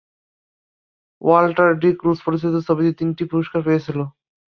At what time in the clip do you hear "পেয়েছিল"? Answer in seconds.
3.67-3.99